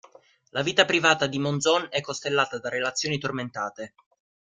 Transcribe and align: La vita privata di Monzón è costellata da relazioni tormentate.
La 0.49 0.63
vita 0.63 0.83
privata 0.85 1.27
di 1.27 1.37
Monzón 1.37 1.85
è 1.91 2.01
costellata 2.01 2.57
da 2.57 2.69
relazioni 2.69 3.19
tormentate. 3.19 3.93